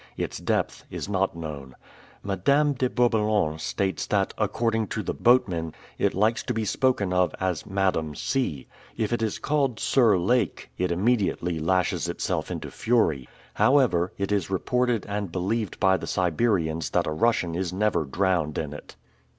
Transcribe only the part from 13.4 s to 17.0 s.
However, it is reported and believed by the Siberians